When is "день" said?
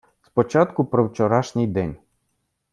1.67-1.95